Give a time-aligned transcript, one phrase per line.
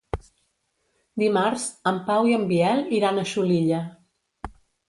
[1.25, 3.87] Dimarts en Pau i en Biel iran a Xulilla.